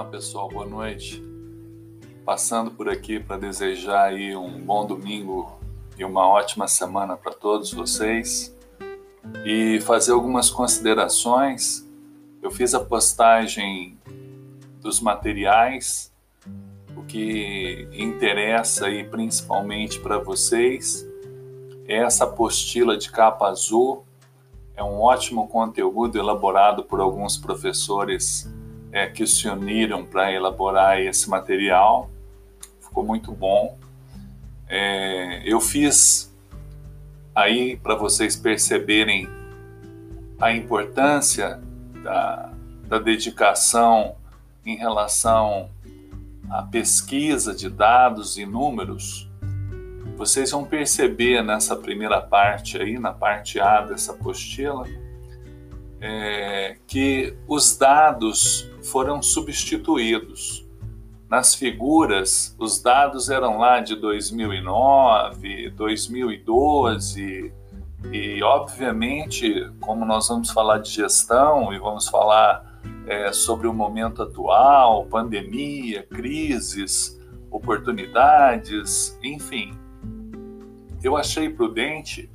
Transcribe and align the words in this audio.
pessoal, 0.00 0.48
boa 0.48 0.64
noite. 0.64 1.22
Passando 2.24 2.70
por 2.70 2.88
aqui 2.88 3.20
para 3.20 3.36
desejar 3.36 4.04
aí 4.04 4.34
um 4.34 4.58
bom 4.58 4.86
domingo 4.86 5.60
e 5.98 6.04
uma 6.04 6.26
ótima 6.26 6.66
semana 6.66 7.14
para 7.14 7.30
todos 7.30 7.74
vocês 7.74 8.56
e 9.44 9.80
fazer 9.82 10.12
algumas 10.12 10.50
considerações. 10.50 11.86
Eu 12.40 12.50
fiz 12.50 12.72
a 12.72 12.80
postagem 12.80 13.98
dos 14.80 14.98
materiais, 14.98 16.10
o 16.96 17.02
que 17.02 17.86
interessa 17.92 18.86
aí 18.86 19.04
principalmente 19.04 20.00
para 20.00 20.18
vocês 20.18 21.06
é 21.86 21.98
essa 21.98 22.24
apostila 22.24 22.96
de 22.96 23.10
capa 23.10 23.46
azul. 23.46 24.06
É 24.74 24.82
um 24.82 25.02
ótimo 25.02 25.48
conteúdo 25.48 26.18
elaborado 26.18 26.82
por 26.82 26.98
alguns 26.98 27.36
professores 27.36 28.50
é, 28.92 29.06
que 29.06 29.26
se 29.26 29.48
uniram 29.48 30.04
para 30.04 30.30
elaborar 30.30 31.00
esse 31.00 31.28
material. 31.28 32.10
Ficou 32.80 33.02
muito 33.04 33.32
bom. 33.32 33.78
É, 34.68 35.42
eu 35.44 35.60
fiz 35.60 36.32
aí 37.34 37.76
para 37.78 37.94
vocês 37.94 38.36
perceberem 38.36 39.28
a 40.38 40.52
importância 40.52 41.60
da, 42.02 42.52
da 42.86 42.98
dedicação 42.98 44.16
em 44.64 44.76
relação 44.76 45.70
à 46.50 46.62
pesquisa 46.62 47.54
de 47.54 47.70
dados 47.70 48.36
e 48.36 48.44
números. 48.44 49.28
Vocês 50.16 50.50
vão 50.50 50.64
perceber 50.64 51.42
nessa 51.42 51.74
primeira 51.74 52.20
parte 52.20 52.76
aí, 52.76 52.98
na 52.98 53.12
parte 53.12 53.58
A 53.58 53.80
dessa 53.80 54.12
apostila, 54.12 54.86
é, 56.02 56.78
que 56.84 57.32
os 57.46 57.78
dados 57.78 58.68
foram 58.82 59.22
substituídos. 59.22 60.66
Nas 61.30 61.54
figuras, 61.54 62.54
os 62.58 62.82
dados 62.82 63.30
eram 63.30 63.56
lá 63.56 63.80
de 63.80 63.94
2009, 63.94 65.70
2012, 65.70 67.54
e 68.12 68.42
obviamente, 68.42 69.70
como 69.80 70.04
nós 70.04 70.28
vamos 70.28 70.50
falar 70.50 70.78
de 70.78 70.90
gestão 70.90 71.72
e 71.72 71.78
vamos 71.78 72.08
falar 72.08 72.80
é, 73.06 73.32
sobre 73.32 73.68
o 73.68 73.72
momento 73.72 74.24
atual, 74.24 75.06
pandemia, 75.06 76.02
crises, 76.02 77.18
oportunidades, 77.48 79.16
enfim, 79.22 79.72
eu 81.02 81.16
achei 81.16 81.48
prudente, 81.48 82.28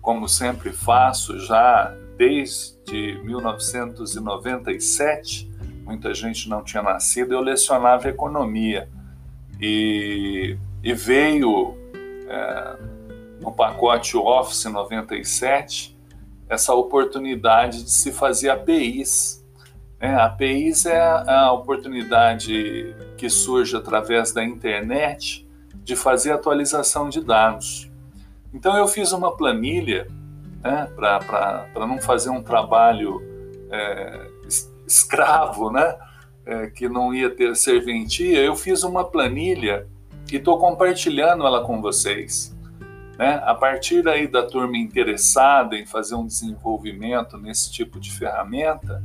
como 0.00 0.28
sempre 0.28 0.72
faço 0.72 1.38
já 1.38 1.96
desde 2.16 3.20
1997, 3.24 5.50
muita 5.84 6.14
gente 6.14 6.48
não 6.48 6.62
tinha 6.62 6.82
nascido, 6.82 7.32
eu 7.32 7.40
lecionava 7.40 8.08
economia. 8.08 8.88
E, 9.60 10.56
e 10.82 10.92
veio 10.92 11.76
é, 12.28 12.76
no 13.40 13.52
pacote 13.52 14.16
Office 14.16 14.64
97 14.64 15.92
essa 16.48 16.74
oportunidade 16.74 17.84
de 17.84 17.90
se 17.90 18.12
fazer 18.12 18.50
APIs. 18.50 19.42
É, 19.98 20.14
APIs 20.14 20.84
é 20.84 21.00
a 21.00 21.50
oportunidade 21.52 22.94
que 23.16 23.30
surge 23.30 23.74
através 23.76 24.32
da 24.32 24.44
internet 24.44 25.48
de 25.76 25.96
fazer 25.96 26.32
atualização 26.32 27.08
de 27.08 27.22
dados. 27.22 27.90
Então 28.52 28.76
eu 28.76 28.86
fiz 28.86 29.12
uma 29.12 29.34
planilha 29.36 30.06
né, 30.62 30.88
para 30.96 31.86
não 31.86 32.00
fazer 32.00 32.30
um 32.30 32.42
trabalho 32.42 33.20
é, 33.70 34.26
escravo, 34.86 35.70
né, 35.70 35.96
é, 36.44 36.66
que 36.68 36.88
não 36.88 37.14
ia 37.14 37.30
ter 37.30 37.54
serventia, 37.56 38.40
eu 38.40 38.54
fiz 38.54 38.82
uma 38.82 39.04
planilha 39.04 39.86
e 40.30 40.36
estou 40.36 40.58
compartilhando 40.58 41.46
ela 41.46 41.64
com 41.64 41.80
vocês. 41.80 42.56
Né? 43.18 43.40
A 43.44 43.54
partir 43.54 44.06
aí 44.08 44.26
da 44.26 44.42
turma 44.42 44.76
interessada 44.76 45.76
em 45.76 45.86
fazer 45.86 46.14
um 46.14 46.26
desenvolvimento 46.26 47.36
nesse 47.36 47.70
tipo 47.70 48.00
de 48.00 48.10
ferramenta, 48.10 49.02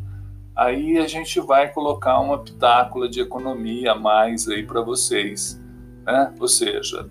aí 0.55 0.97
a 0.97 1.07
gente 1.07 1.39
vai 1.39 1.71
colocar 1.71 2.19
uma 2.19 2.39
pitácula 2.39 3.09
de 3.09 3.19
economia 3.19 3.91
a 3.91 3.95
mais 3.95 4.47
aí 4.47 4.65
para 4.65 4.81
vocês. 4.81 5.61
Né? 6.05 6.33
Ou 6.39 6.47
seja, 6.47 7.09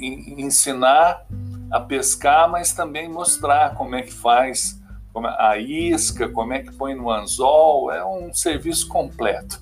ensinar 0.00 1.26
a 1.70 1.80
pescar, 1.80 2.50
mas 2.50 2.72
também 2.72 3.08
mostrar 3.08 3.74
como 3.76 3.94
é 3.94 4.02
que 4.02 4.12
faz 4.12 4.80
é, 5.14 5.20
a 5.38 5.58
isca, 5.58 6.28
como 6.28 6.52
é 6.52 6.60
que 6.60 6.72
põe 6.72 6.94
no 6.94 7.10
anzol, 7.10 7.92
é 7.92 8.04
um 8.04 8.32
serviço 8.32 8.88
completo. 8.88 9.58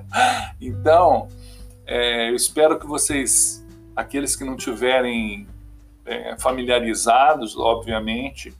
então, 0.60 1.28
é, 1.86 2.30
eu 2.30 2.34
espero 2.34 2.78
que 2.78 2.86
vocês, 2.86 3.64
aqueles 3.96 4.36
que 4.36 4.44
não 4.44 4.56
tiverem 4.56 5.46
é, 6.04 6.36
familiarizados, 6.38 7.56
obviamente, 7.56 8.54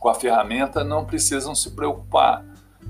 com 0.00 0.08
a 0.08 0.14
ferramenta, 0.14 0.82
não 0.82 1.04
precisam 1.04 1.54
se 1.54 1.70
preocupar. 1.70 2.44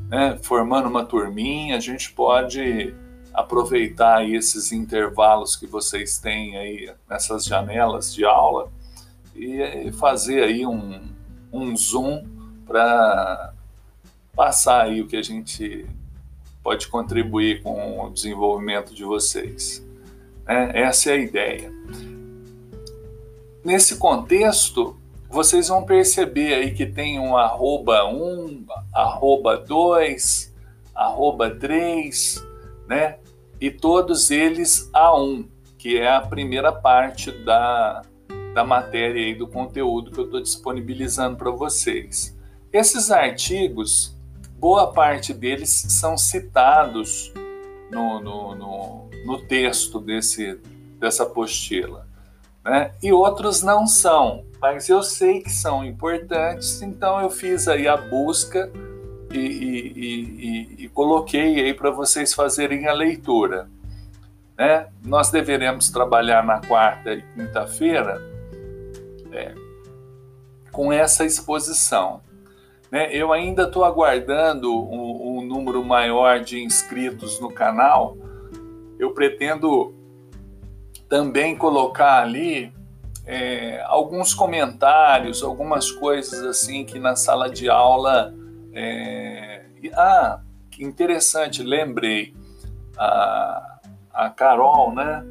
Né? 0.09 0.39
Formando 0.43 0.89
uma 0.89 1.05
turminha, 1.05 1.77
a 1.77 1.81
gente 1.81 2.11
pode 2.13 2.95
aproveitar 3.33 4.29
esses 4.29 4.71
intervalos 4.71 5.57
que 5.57 5.67
vocês 5.67 6.19
têm 6.19 6.57
aí 6.57 6.93
nessas 7.09 7.45
janelas 7.45 8.15
de 8.15 8.25
aula 8.25 8.71
e 9.35 9.93
fazer 9.93 10.43
aí 10.43 10.67
um, 10.67 11.01
um 11.53 11.77
zoom 11.77 12.25
para 12.67 13.53
passar 14.35 14.85
aí 14.85 15.01
o 15.01 15.07
que 15.07 15.17
a 15.17 15.23
gente 15.23 15.87
pode 16.63 16.89
contribuir 16.89 17.63
com 17.63 18.01
o 18.01 18.11
desenvolvimento 18.11 18.95
de 18.95 19.05
vocês. 19.05 19.85
É, 20.47 20.83
essa 20.83 21.11
é 21.11 21.15
a 21.15 21.17
ideia. 21.17 21.73
Nesse 23.65 23.97
contexto, 23.97 24.97
vocês 25.29 25.69
vão 25.69 25.85
perceber 25.85 26.55
aí 26.55 26.75
que 26.75 26.87
tem 26.87 27.19
um 27.19 27.37
arroba 27.37 28.05
1, 28.05 28.67
arroba 28.93 29.57
2, 29.57 30.55
arroba 30.95 31.51
3, 31.51 32.45
né? 32.87 33.19
e 33.61 33.71
todos 33.71 34.31
eles 34.31 34.91
A1, 34.93 35.47
que 35.79 35.99
é 35.99 36.11
a 36.11 36.21
primeira 36.21 36.73
parte 36.73 37.31
da, 37.31 38.03
da 38.55 38.65
matéria 38.65 39.29
e 39.29 39.35
do 39.35 39.49
conteúdo 39.49 40.13
que 40.13 40.19
eu 40.19 40.25
estou 40.25 40.41
disponibilizando 40.41 41.37
para 41.37 41.51
vocês. 41.51 42.35
Esses 42.73 43.11
artigos, 43.11 44.17
boa 44.59 44.93
parte 44.93 45.35
deles 45.35 45.71
são 45.89 46.17
citados 46.17 47.33
no, 47.91 48.21
no, 48.21 48.55
no, 48.55 49.11
no 49.27 49.47
texto 49.47 49.99
desse, 49.99 50.59
dessa 51.01 51.25
apostila. 51.25 52.07
Né? 52.65 52.93
E 53.03 53.13
outros 53.13 53.61
não 53.61 53.89
são, 53.89 54.45
mas 54.61 54.89
eu 54.89 55.03
sei 55.03 55.43
que 55.43 55.51
são 55.51 55.85
importantes, 55.85 56.81
então 56.81 57.21
eu 57.21 57.31
fiz 57.31 57.67
aí 57.67 57.89
a 57.89 57.97
busca 57.97 58.71
e, 59.33 59.39
e, 59.39 60.79
e, 60.81 60.85
e 60.85 60.89
coloquei 60.91 61.61
aí 61.61 61.75
para 61.75 61.91
vocês 61.91 62.33
fazerem 62.33 62.87
a 62.87 62.93
leitura. 62.93 63.69
Né? 64.57 64.87
Nós 65.05 65.31
deveremos 65.31 65.91
trabalhar 65.91 66.45
na 66.45 66.61
quarta 66.61 67.13
e 67.13 67.23
quinta-feira 67.35 68.34
é, 69.35 69.55
com 70.73 70.93
essa 70.93 71.25
exposição. 71.25 72.21
Né? 72.91 73.09
Eu 73.13 73.33
ainda 73.33 73.65
estou 73.65 73.85
aguardando 73.85 74.73
um, 74.73 75.39
um 75.39 75.43
número 75.43 75.85
maior 75.85 76.41
de 76.41 76.63
inscritos 76.63 77.41
no 77.41 77.51
canal. 77.51 78.17
Eu 78.99 79.13
pretendo 79.13 79.95
também 81.09 81.57
colocar 81.57 82.23
ali 82.23 82.73
é, 83.27 83.83
alguns 83.87 84.35
comentários, 84.35 85.43
algumas 85.43 85.91
coisas 85.91 86.45
assim 86.45 86.85
que 86.85 86.99
na 86.99 87.17
sala 87.17 87.49
de 87.49 87.69
aula 87.69 88.35
é... 88.73 89.65
Ah, 89.95 90.41
que 90.71 90.83
interessante, 90.83 91.63
lembrei. 91.63 92.35
A, 92.97 93.81
a 94.13 94.31
Carol, 94.31 94.95
né? 94.95 95.25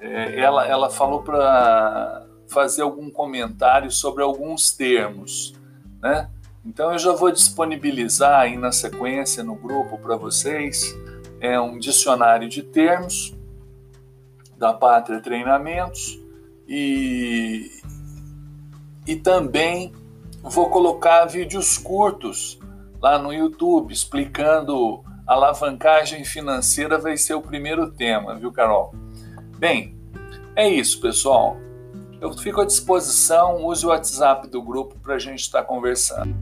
É, 0.00 0.38
ela, 0.38 0.66
ela 0.66 0.90
falou 0.90 1.22
para 1.22 2.23
fazer 2.48 2.82
algum 2.82 3.10
comentário 3.10 3.90
sobre 3.90 4.22
alguns 4.22 4.72
termos, 4.72 5.54
né? 6.00 6.30
Então 6.64 6.92
eu 6.92 6.98
já 6.98 7.12
vou 7.12 7.30
disponibilizar 7.30 8.40
aí 8.40 8.56
na 8.56 8.72
sequência 8.72 9.44
no 9.44 9.54
grupo 9.54 9.98
para 9.98 10.16
vocês 10.16 10.94
é 11.40 11.60
um 11.60 11.78
dicionário 11.78 12.48
de 12.48 12.62
termos 12.62 13.34
da 14.56 14.72
Pátria 14.72 15.20
Treinamentos 15.20 16.18
e, 16.66 17.70
e 19.06 19.16
também 19.16 19.92
vou 20.42 20.70
colocar 20.70 21.26
vídeos 21.26 21.76
curtos 21.76 22.58
lá 23.00 23.18
no 23.18 23.30
YouTube 23.30 23.92
explicando 23.92 25.04
alavancagem 25.26 26.24
financeira 26.24 26.98
vai 26.98 27.16
ser 27.18 27.34
o 27.34 27.42
primeiro 27.42 27.90
tema, 27.90 28.36
viu, 28.36 28.50
Carol? 28.50 28.94
Bem, 29.58 29.94
é 30.56 30.68
isso, 30.68 31.00
pessoal. 31.00 31.58
Eu 32.24 32.32
fico 32.32 32.62
à 32.62 32.64
disposição, 32.64 33.66
use 33.66 33.84
o 33.84 33.90
WhatsApp 33.90 34.48
do 34.48 34.62
grupo 34.62 34.98
para 34.98 35.16
a 35.16 35.18
gente 35.18 35.40
estar 35.40 35.60
tá 35.60 35.64
conversando. 35.68 36.34